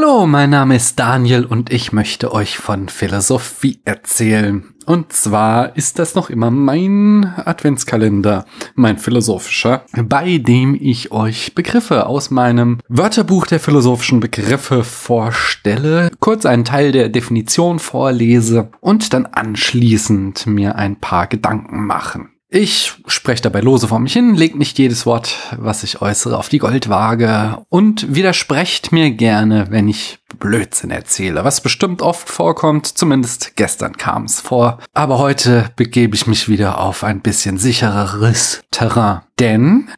Hallo, 0.00 0.28
mein 0.28 0.50
Name 0.50 0.76
ist 0.76 1.00
Daniel 1.00 1.44
und 1.44 1.72
ich 1.72 1.92
möchte 1.92 2.32
euch 2.32 2.56
von 2.56 2.88
Philosophie 2.88 3.80
erzählen. 3.84 4.62
Und 4.86 5.12
zwar 5.12 5.76
ist 5.76 5.98
das 5.98 6.14
noch 6.14 6.30
immer 6.30 6.52
mein 6.52 7.24
Adventskalender, 7.24 8.44
mein 8.76 8.98
philosophischer, 8.98 9.86
bei 10.04 10.38
dem 10.38 10.78
ich 10.80 11.10
euch 11.10 11.56
Begriffe 11.56 12.06
aus 12.06 12.30
meinem 12.30 12.78
Wörterbuch 12.86 13.48
der 13.48 13.58
philosophischen 13.58 14.20
Begriffe 14.20 14.84
vorstelle, 14.84 16.12
kurz 16.20 16.46
einen 16.46 16.64
Teil 16.64 16.92
der 16.92 17.08
Definition 17.08 17.80
vorlese 17.80 18.70
und 18.80 19.12
dann 19.12 19.26
anschließend 19.26 20.46
mir 20.46 20.76
ein 20.76 21.00
paar 21.00 21.26
Gedanken 21.26 21.84
machen. 21.84 22.37
Ich 22.50 22.94
spreche 23.08 23.42
dabei 23.42 23.60
lose 23.60 23.88
vor 23.88 23.98
mich 23.98 24.14
hin, 24.14 24.34
legt 24.34 24.56
nicht 24.56 24.78
jedes 24.78 25.04
Wort, 25.04 25.36
was 25.58 25.82
ich 25.84 26.00
äußere, 26.00 26.38
auf 26.38 26.48
die 26.48 26.56
Goldwaage 26.56 27.62
und 27.68 28.14
widersprecht 28.14 28.90
mir 28.90 29.10
gerne, 29.10 29.66
wenn 29.68 29.86
ich 29.86 30.18
Blödsinn 30.38 30.90
erzähle, 30.90 31.44
was 31.44 31.60
bestimmt 31.60 32.00
oft 32.00 32.26
vorkommt, 32.30 32.86
zumindest 32.86 33.54
gestern 33.56 33.98
kam 33.98 34.24
es 34.24 34.40
vor. 34.40 34.78
Aber 34.94 35.18
heute 35.18 35.70
begebe 35.76 36.14
ich 36.14 36.26
mich 36.26 36.48
wieder 36.48 36.80
auf 36.80 37.04
ein 37.04 37.20
bisschen 37.20 37.58
sichereres 37.58 38.62
Terrain, 38.70 39.20
denn 39.38 39.90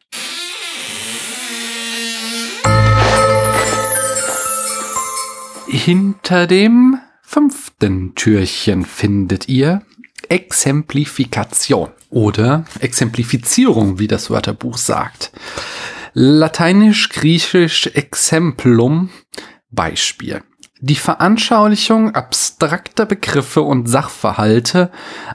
hinter 5.69 6.47
dem 6.47 6.99
fünften 7.21 8.13
Türchen 8.15 8.83
findet 8.83 9.47
ihr 9.47 9.83
Exemplifikation 10.31 11.89
oder 12.09 12.63
Exemplifizierung, 12.79 13.99
wie 13.99 14.07
das 14.07 14.29
Wörterbuch 14.29 14.77
sagt. 14.77 15.33
Lateinisch, 16.13 17.09
griechisch 17.09 17.87
Exemplum, 17.87 19.09
Beispiel. 19.71 20.41
Die 20.83 20.95
Veranschaulichung 20.95 22.15
abstrakter 22.15 23.05
Begriffe 23.05 23.61
und 23.61 23.87
Sachverhalte 23.87 24.89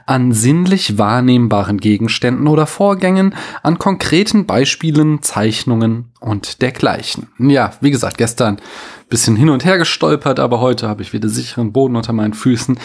an 0.05 0.33
sinnlich 0.33 0.97
wahrnehmbaren 0.97 1.77
Gegenständen 1.77 2.47
oder 2.47 2.67
Vorgängen, 2.67 3.33
an 3.63 3.79
konkreten 3.79 4.45
Beispielen, 4.45 5.21
Zeichnungen 5.21 6.11
und 6.19 6.61
dergleichen. 6.61 7.29
Ja, 7.39 7.71
wie 7.79 7.91
gesagt, 7.91 8.17
gestern 8.17 8.59
bisschen 9.07 9.37
hin 9.37 9.49
und 9.49 9.63
her 9.63 9.77
gestolpert, 9.77 10.41
aber 10.41 10.59
heute 10.59 10.89
habe 10.89 11.01
ich 11.01 11.13
wieder 11.13 11.29
sicheren 11.29 11.71
Boden 11.71 11.95
unter 11.95 12.11
meinen 12.11 12.33
Füßen. 12.33 12.77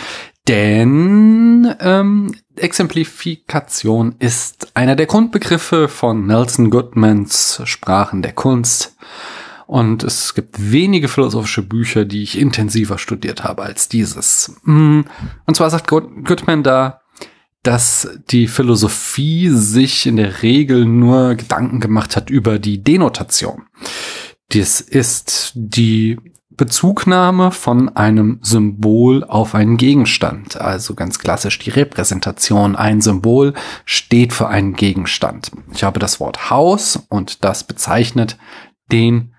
Denn 0.47 1.75
ähm, 1.81 2.33
Exemplifikation 2.55 4.15
ist 4.21 4.77
einer 4.77 4.95
der 4.95 5.07
Grundbegriffe 5.07 5.89
von 5.89 6.29
Nelson 6.29 6.71
Goodmans 6.71 7.61
Sprachen 7.65 8.23
der 8.23 8.35
Kunst. 8.35 8.97
Und 9.73 10.05
es 10.05 10.35
gibt 10.35 10.71
wenige 10.71 11.09
philosophische 11.09 11.63
Bücher, 11.63 12.05
die 12.05 12.23
ich 12.23 12.39
intensiver 12.39 12.99
studiert 12.99 13.43
habe 13.43 13.63
als 13.63 13.89
dieses. 13.89 14.55
Mm, 14.65 15.01
und 15.47 15.57
zwar 15.57 15.71
sagt 15.71 15.89
Goodman 15.89 16.63
da, 16.63 17.01
dass 17.63 18.19
die 18.29 18.49
Philosophie 18.49 19.49
sich 19.49 20.05
in 20.07 20.17
der 20.17 20.43
Regel 20.43 20.85
nur 20.85 21.37
Gedanken 21.37 21.81
gemacht 21.81 22.17
hat 22.17 22.29
über 22.29 22.59
die 22.59 22.85
Denotation. 22.85 23.63
Dies 24.53 24.83
ist 24.83 25.53
die 25.55 26.19
Bezugnahme 26.51 27.51
von 27.51 27.89
einem 27.97 28.41
Symbol 28.43 29.25
auf 29.25 29.55
einen 29.55 29.79
Gegenstand. 29.79 30.61
Also 30.61 30.95
ganz 30.95 31.19
klassisch 31.19 31.59
die 31.61 31.71
Repräsentation. 31.71 32.77
Ein 32.77 33.01
Symbol 33.01 33.55
steht 33.87 34.35
für 34.35 34.49
einen 34.49 34.75
Gegenstand. 34.75 35.51
Ich 35.73 35.83
habe 35.83 35.99
das 35.99 36.21
Wort 36.21 36.51
Haus 36.51 37.03
und 37.09 37.43
das 37.43 37.65
bezeichnet 37.65 38.37
den 38.93 39.33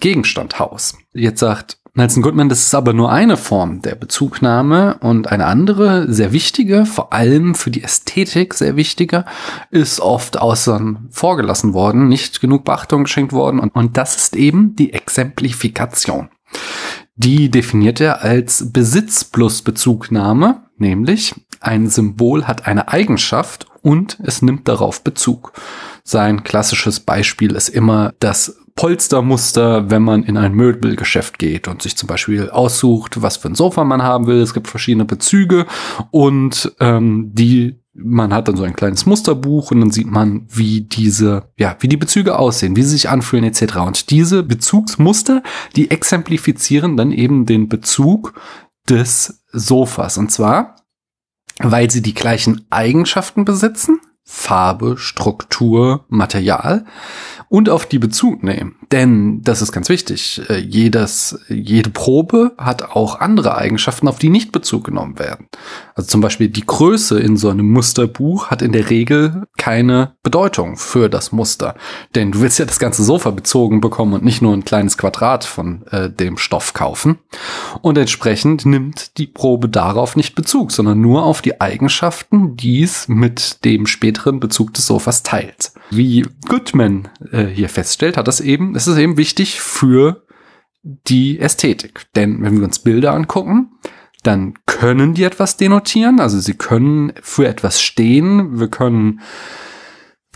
Gegenstand 0.00 0.58
Haus. 0.58 0.96
Jetzt 1.12 1.40
sagt 1.40 1.78
Nelson 1.94 2.22
Goodman, 2.22 2.48
das 2.48 2.62
ist 2.62 2.74
aber 2.74 2.92
nur 2.92 3.10
eine 3.10 3.36
Form 3.36 3.82
der 3.82 3.96
Bezugnahme 3.96 4.98
und 5.00 5.28
eine 5.30 5.46
andere, 5.46 6.12
sehr 6.12 6.32
wichtige, 6.32 6.86
vor 6.86 7.12
allem 7.12 7.54
für 7.54 7.70
die 7.70 7.82
Ästhetik 7.82 8.54
sehr 8.54 8.76
wichtige, 8.76 9.24
ist 9.70 10.00
oft 10.00 10.38
außen 10.38 11.08
vorgelassen 11.10 11.74
worden, 11.74 12.08
nicht 12.08 12.40
genug 12.40 12.64
Beachtung 12.64 13.04
geschenkt 13.04 13.32
worden 13.32 13.58
und, 13.58 13.74
und 13.74 13.96
das 13.96 14.16
ist 14.16 14.36
eben 14.36 14.76
die 14.76 14.92
Exemplifikation. 14.92 16.30
Die 17.16 17.50
definiert 17.50 18.00
er 18.00 18.22
als 18.22 18.72
Besitz 18.72 19.24
plus 19.24 19.62
Bezugnahme, 19.62 20.62
nämlich 20.78 21.34
ein 21.60 21.88
Symbol 21.88 22.46
hat 22.46 22.66
eine 22.66 22.88
Eigenschaft 22.88 23.66
und 23.82 24.18
es 24.22 24.42
nimmt 24.42 24.68
darauf 24.68 25.02
Bezug. 25.02 25.52
Sein 26.02 26.44
klassisches 26.44 27.00
Beispiel 27.00 27.54
ist 27.54 27.68
immer 27.68 28.14
das 28.20 28.59
Polstermuster, 28.80 29.90
wenn 29.90 30.00
man 30.00 30.22
in 30.22 30.38
ein 30.38 30.54
Möbelgeschäft 30.54 31.38
geht 31.38 31.68
und 31.68 31.82
sich 31.82 31.98
zum 31.98 32.06
Beispiel 32.06 32.48
aussucht, 32.48 33.20
was 33.20 33.36
für 33.36 33.48
ein 33.48 33.54
Sofa 33.54 33.84
man 33.84 34.02
haben 34.02 34.26
will. 34.26 34.40
Es 34.40 34.54
gibt 34.54 34.68
verschiedene 34.68 35.04
Bezüge 35.04 35.66
und 36.10 36.72
ähm, 36.80 37.30
die 37.34 37.78
man 37.92 38.32
hat 38.32 38.48
dann 38.48 38.56
so 38.56 38.62
ein 38.62 38.74
kleines 38.74 39.04
Musterbuch 39.04 39.70
und 39.70 39.80
dann 39.80 39.90
sieht 39.90 40.06
man, 40.06 40.46
wie 40.48 40.80
diese, 40.80 41.50
ja, 41.58 41.76
wie 41.80 41.88
die 41.88 41.98
Bezüge 41.98 42.38
aussehen, 42.38 42.74
wie 42.74 42.82
sie 42.82 42.92
sich 42.92 43.10
anfühlen 43.10 43.44
etc. 43.44 43.76
Und 43.80 44.08
diese 44.08 44.42
Bezugsmuster, 44.42 45.42
die 45.76 45.90
exemplifizieren 45.90 46.96
dann 46.96 47.12
eben 47.12 47.44
den 47.44 47.68
Bezug 47.68 48.32
des 48.88 49.42
Sofas. 49.52 50.16
Und 50.16 50.32
zwar, 50.32 50.76
weil 51.58 51.90
sie 51.90 52.00
die 52.00 52.14
gleichen 52.14 52.64
Eigenschaften 52.70 53.44
besitzen, 53.44 54.00
Farbe, 54.24 54.96
Struktur, 54.96 56.04
Material 56.08 56.84
und 57.48 57.68
auf 57.68 57.84
die 57.84 57.98
Bezug 57.98 58.44
nehmen. 58.44 58.76
Denn 58.92 59.42
das 59.42 59.60
ist 59.60 59.72
ganz 59.72 59.88
wichtig. 59.88 60.40
Äh, 60.48 60.58
jedes, 60.58 61.38
jede 61.48 61.90
Probe 61.90 62.52
hat 62.56 62.90
auch 62.90 63.20
andere 63.20 63.56
Eigenschaften, 63.56 64.06
auf 64.06 64.18
die 64.18 64.28
nicht 64.28 64.52
Bezug 64.52 64.84
genommen 64.84 65.18
werden. 65.18 65.48
Also 65.96 66.08
zum 66.08 66.20
Beispiel 66.20 66.48
die 66.48 66.64
Größe 66.64 67.18
in 67.18 67.36
so 67.36 67.48
einem 67.50 67.68
Musterbuch 67.70 68.50
hat 68.50 68.62
in 68.62 68.70
der 68.70 68.88
Regel 68.88 69.48
keine 69.58 70.14
Bedeutung 70.22 70.76
für 70.76 71.08
das 71.08 71.32
Muster. 71.32 71.74
Denn 72.14 72.30
du 72.30 72.40
willst 72.40 72.60
ja 72.60 72.64
das 72.64 72.78
ganze 72.78 73.02
Sofa 73.02 73.30
bezogen 73.30 73.80
bekommen 73.80 74.12
und 74.12 74.24
nicht 74.24 74.42
nur 74.42 74.54
ein 74.54 74.64
kleines 74.64 74.96
Quadrat 74.96 75.44
von 75.44 75.86
äh, 75.88 76.08
dem 76.08 76.36
Stoff 76.36 76.72
kaufen. 76.72 77.18
Und 77.82 77.98
entsprechend 77.98 78.64
nimmt 78.64 79.18
die 79.18 79.26
Probe 79.26 79.68
darauf 79.68 80.14
nicht 80.14 80.36
Bezug, 80.36 80.70
sondern 80.70 81.00
nur 81.00 81.24
auf 81.24 81.42
die 81.42 81.60
Eigenschaften, 81.60 82.56
die 82.56 82.82
es 82.82 83.08
mit 83.08 83.64
dem 83.64 83.86
späteren 83.86 84.19
Bezug 84.40 84.74
des 84.74 84.86
Sofas 84.86 85.22
teilt. 85.22 85.72
Wie 85.90 86.26
Goodman 86.48 87.08
äh, 87.32 87.46
hier 87.46 87.68
feststellt, 87.68 88.16
hat 88.16 88.28
das 88.28 88.40
eben 88.40 88.74
es 88.76 88.86
ist 88.86 88.98
eben 88.98 89.16
wichtig 89.16 89.60
für 89.60 90.24
die 90.82 91.38
Ästhetik. 91.38 92.06
Denn 92.14 92.42
wenn 92.42 92.56
wir 92.58 92.64
uns 92.64 92.78
Bilder 92.78 93.12
angucken, 93.12 93.72
dann 94.22 94.54
können 94.66 95.14
die 95.14 95.24
etwas 95.24 95.56
denotieren, 95.56 96.20
also 96.20 96.38
sie 96.40 96.54
können 96.54 97.12
für 97.22 97.48
etwas 97.48 97.80
stehen. 97.80 98.60
Wir 98.60 98.68
können 98.68 99.20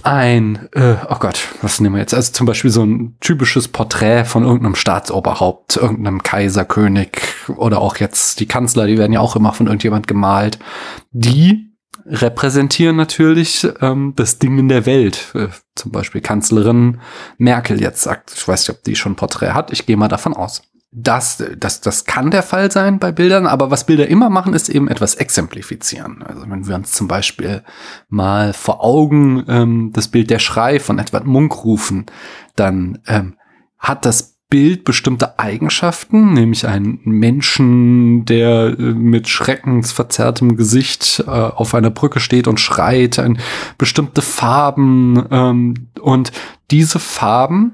ein, 0.02 0.68
äh, 0.72 0.96
oh 1.08 1.16
Gott, 1.18 1.48
was 1.62 1.80
nehmen 1.80 1.94
wir 1.94 2.00
jetzt? 2.00 2.14
Also 2.14 2.32
zum 2.32 2.46
Beispiel 2.46 2.70
so 2.70 2.84
ein 2.84 3.16
typisches 3.20 3.68
Porträt 3.68 4.24
von 4.24 4.44
irgendeinem 4.44 4.74
Staatsoberhaupt, 4.74 5.76
irgendeinem 5.76 6.22
Kaiser, 6.22 6.64
König 6.64 7.22
oder 7.56 7.80
auch 7.80 7.96
jetzt 7.96 8.40
die 8.40 8.46
Kanzler, 8.46 8.86
die 8.86 8.98
werden 8.98 9.12
ja 9.12 9.20
auch 9.20 9.34
immer 9.34 9.52
von 9.52 9.66
irgendjemand 9.66 10.06
gemalt. 10.06 10.58
Die 11.10 11.73
repräsentieren 12.06 12.96
natürlich 12.96 13.66
ähm, 13.80 14.12
das 14.16 14.38
Ding 14.38 14.58
in 14.58 14.68
der 14.68 14.86
Welt. 14.86 15.32
Äh, 15.34 15.48
zum 15.74 15.92
Beispiel 15.92 16.20
Kanzlerin 16.20 17.00
Merkel 17.38 17.80
jetzt 17.80 18.02
sagt, 18.02 18.32
ich 18.36 18.46
weiß 18.46 18.68
nicht, 18.68 18.76
ob 18.76 18.84
die 18.84 18.96
schon 18.96 19.12
ein 19.12 19.16
Porträt 19.16 19.52
hat, 19.52 19.72
ich 19.72 19.86
gehe 19.86 19.96
mal 19.96 20.08
davon 20.08 20.34
aus. 20.34 20.62
Das, 20.96 21.42
das, 21.58 21.80
das 21.80 22.04
kann 22.04 22.30
der 22.30 22.44
Fall 22.44 22.70
sein 22.70 23.00
bei 23.00 23.10
Bildern, 23.10 23.48
aber 23.48 23.72
was 23.72 23.84
Bilder 23.84 24.06
immer 24.06 24.30
machen, 24.30 24.54
ist 24.54 24.68
eben 24.68 24.86
etwas 24.86 25.16
exemplifizieren. 25.16 26.22
Also 26.22 26.48
wenn 26.48 26.68
wir 26.68 26.76
uns 26.76 26.92
zum 26.92 27.08
Beispiel 27.08 27.64
mal 28.08 28.52
vor 28.52 28.84
Augen 28.84 29.44
ähm, 29.48 29.90
das 29.92 30.06
Bild 30.06 30.30
der 30.30 30.38
Schrei 30.38 30.78
von 30.78 31.00
Edward 31.00 31.26
Munk 31.26 31.64
rufen, 31.64 32.06
dann 32.54 33.00
ähm, 33.08 33.34
hat 33.80 34.04
das 34.06 34.33
Bild 34.54 34.84
bestimmte 34.84 35.40
Eigenschaften, 35.40 36.32
nämlich 36.32 36.64
einen 36.64 37.00
Menschen, 37.04 38.24
der 38.24 38.78
äh, 38.78 38.82
mit 38.82 39.28
schreckensverzerrtem 39.28 40.56
Gesicht 40.56 41.24
äh, 41.26 41.30
auf 41.30 41.74
einer 41.74 41.90
Brücke 41.90 42.20
steht 42.20 42.46
und 42.46 42.60
schreit, 42.60 43.18
ein, 43.18 43.40
bestimmte 43.78 44.22
Farben 44.22 45.26
ähm, 45.28 45.88
und 46.00 46.30
diese 46.70 47.00
Farben, 47.00 47.72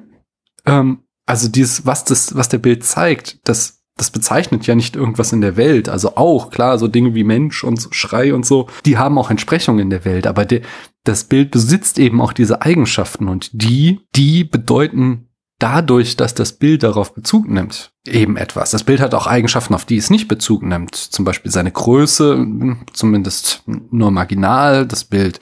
ähm, 0.64 1.00
also 1.26 1.48
dieses, 1.48 1.84
was 1.84 2.06
das, 2.06 2.34
was 2.34 2.48
der 2.48 2.56
Bild 2.56 2.82
zeigt, 2.82 3.46
das 3.46 3.82
das 3.98 4.10
bezeichnet 4.10 4.66
ja 4.66 4.74
nicht 4.74 4.96
irgendwas 4.96 5.34
in 5.34 5.42
der 5.42 5.58
Welt. 5.58 5.90
Also 5.90 6.16
auch, 6.16 6.48
klar, 6.48 6.78
so 6.78 6.88
Dinge 6.88 7.14
wie 7.14 7.24
Mensch 7.24 7.62
und 7.62 7.88
Schrei 7.90 8.32
und 8.32 8.46
so, 8.46 8.68
die 8.86 8.96
haben 8.96 9.18
auch 9.18 9.30
Entsprechungen 9.30 9.80
in 9.80 9.90
der 9.90 10.06
Welt. 10.06 10.26
Aber 10.26 10.46
de, 10.46 10.62
das 11.04 11.24
Bild 11.24 11.50
besitzt 11.50 11.98
eben 11.98 12.22
auch 12.22 12.32
diese 12.32 12.62
Eigenschaften 12.62 13.28
und 13.28 13.50
die, 13.52 14.00
die 14.16 14.44
bedeuten 14.44 15.29
dadurch, 15.60 16.16
dass 16.16 16.34
das 16.34 16.54
Bild 16.54 16.82
darauf 16.82 17.14
Bezug 17.14 17.48
nimmt, 17.48 17.92
eben 18.06 18.36
etwas. 18.36 18.70
Das 18.70 18.82
Bild 18.82 19.00
hat 19.00 19.14
auch 19.14 19.26
Eigenschaften, 19.26 19.74
auf 19.74 19.84
die 19.84 19.98
es 19.98 20.10
nicht 20.10 20.26
Bezug 20.26 20.62
nimmt. 20.62 20.96
Zum 20.96 21.24
Beispiel 21.24 21.52
seine 21.52 21.70
Größe, 21.70 22.44
zumindest 22.92 23.62
nur 23.66 24.10
marginal. 24.10 24.86
Das 24.86 25.04
Bild 25.04 25.38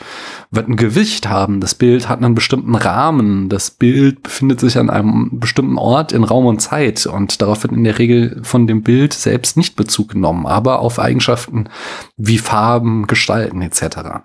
wird 0.51 0.69
ein 0.69 0.77
Gewicht 0.77 1.29
haben. 1.29 1.61
Das 1.61 1.75
Bild 1.75 2.09
hat 2.09 2.19
einen 2.19 2.35
bestimmten 2.35 2.75
Rahmen. 2.75 3.49
Das 3.49 3.71
Bild 3.71 4.25
befindet 4.25 4.61
sich 4.61 4.77
an 4.77 4.91
einem 4.91 5.39
bestimmten 5.39 5.79
Ort 5.79 6.13
in 6.13 6.25
Raum 6.25 6.47
und 6.47 6.61
Zeit. 6.61 7.07
Und 7.07 7.41
darauf 7.41 7.63
wird 7.63 7.73
in 7.73 7.85
der 7.85 7.99
Regel 7.99 8.41
von 8.43 8.67
dem 8.67 8.83
Bild 8.83 9.15
selbst 9.15 9.57
nicht 9.57 9.77
Bezug 9.77 10.11
genommen, 10.11 10.47
aber 10.47 10.81
auf 10.81 10.99
Eigenschaften 10.99 11.69
wie 12.17 12.39
Farben, 12.39 13.07
Gestalten 13.07 13.63
etc. 13.63 14.25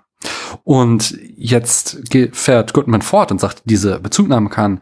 Und 0.64 1.16
jetzt 1.36 2.00
fährt 2.32 2.72
Goodman 2.72 3.02
fort 3.02 3.30
und 3.30 3.40
sagt, 3.40 3.62
diese 3.64 4.00
Bezugnahme 4.00 4.48
kann 4.48 4.80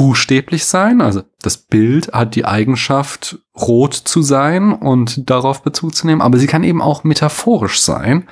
buchstäblich 0.00 0.64
sein. 0.64 1.02
Also 1.02 1.24
das 1.42 1.58
Bild 1.58 2.14
hat 2.14 2.34
die 2.34 2.46
Eigenschaft, 2.46 3.38
rot 3.54 3.92
zu 3.92 4.22
sein 4.22 4.72
und 4.72 5.28
darauf 5.28 5.62
Bezug 5.62 5.94
zu 5.94 6.06
nehmen, 6.06 6.22
aber 6.22 6.38
sie 6.38 6.46
kann 6.46 6.64
eben 6.64 6.80
auch 6.80 7.04
metaphorisch 7.04 7.82
sein. 7.82 8.26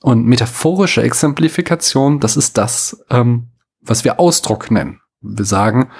Und 0.00 0.26
metaphorische 0.26 1.00
Exemplifikation, 1.00 2.18
das 2.18 2.36
ist 2.36 2.58
das, 2.58 3.04
ähm, 3.08 3.52
was 3.80 4.02
wir 4.02 4.18
Ausdruck 4.18 4.72
nennen. 4.72 4.98
Wir 5.20 5.44
sagen, 5.44 5.90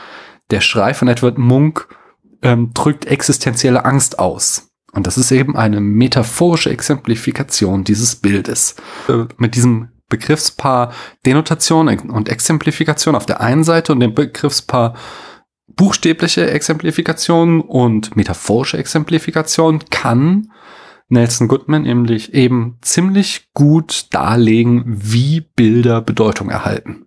der 0.51 0.61
Schrei 0.61 0.93
von 0.93 1.07
Edward 1.07 1.39
Munk 1.39 1.87
ähm, 2.43 2.73
drückt 2.75 3.05
existenzielle 3.05 3.85
Angst 3.85 4.19
aus. 4.19 4.73
Und 4.91 5.07
das 5.07 5.19
ist 5.19 5.31
eben 5.31 5.57
eine 5.57 5.81
metaphorische 5.81 6.71
Exemplifikation 6.71 7.85
dieses 7.85 8.17
Bildes. 8.17 8.75
Äh, 9.09 9.27
mit 9.37 9.55
diesem 9.55 9.91
Begriffspaar 10.13 10.93
Denotation 11.25 11.89
und 11.89 12.29
Exemplifikation 12.29 13.15
auf 13.15 13.25
der 13.25 13.41
einen 13.41 13.65
Seite 13.65 13.93
und 13.93 14.01
dem 14.01 14.15
Begriffspaar 14.15 14.95
buchstäbliche 15.67 16.51
Exemplifikation 16.51 17.63
und 17.63 18.15
metaphorische 18.15 18.77
Exemplifikation 18.77 19.81
kann 19.91 20.53
Nelson 21.09 21.49
Goodman 21.49 21.83
nämlich 21.83 22.35
eben 22.35 22.79
ziemlich 22.83 23.51
gut 23.55 24.07
darlegen, 24.11 24.85
wie 24.87 25.41
Bilder 25.41 26.03
Bedeutung 26.03 26.51
erhalten. 26.51 27.07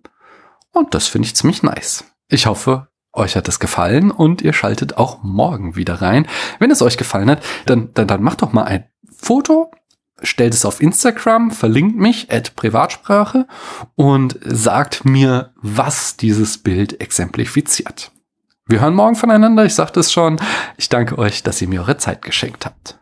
Und 0.72 0.94
das 0.94 1.06
finde 1.06 1.26
ich 1.26 1.36
ziemlich 1.36 1.62
nice. 1.62 2.04
Ich 2.28 2.46
hoffe, 2.46 2.88
euch 3.12 3.36
hat 3.36 3.48
es 3.48 3.60
gefallen 3.60 4.10
und 4.10 4.42
ihr 4.42 4.52
schaltet 4.52 4.96
auch 4.96 5.22
morgen 5.22 5.76
wieder 5.76 6.02
rein. 6.02 6.26
Wenn 6.58 6.70
es 6.70 6.82
euch 6.82 6.96
gefallen 6.96 7.30
hat, 7.30 7.42
dann, 7.66 7.90
dann, 7.94 8.08
dann 8.08 8.22
macht 8.22 8.42
doch 8.42 8.52
mal 8.52 8.64
ein 8.64 8.84
Foto 9.16 9.70
stellt 10.22 10.54
es 10.54 10.64
auf 10.64 10.80
Instagram, 10.80 11.50
verlinkt 11.50 11.96
mich, 11.96 12.30
at 12.30 12.56
Privatsprache 12.56 13.46
und 13.94 14.38
sagt 14.42 15.04
mir, 15.04 15.52
was 15.56 16.16
dieses 16.16 16.58
Bild 16.58 17.00
exemplifiziert. 17.00 18.10
Wir 18.66 18.80
hören 18.80 18.94
morgen 18.94 19.14
voneinander, 19.14 19.64
ich 19.64 19.74
sagte 19.74 20.00
es 20.00 20.12
schon. 20.12 20.40
Ich 20.76 20.88
danke 20.88 21.18
euch, 21.18 21.42
dass 21.42 21.62
ihr 21.62 21.68
mir 21.68 21.82
eure 21.82 21.98
Zeit 21.98 22.22
geschenkt 22.22 22.66
habt. 22.66 22.98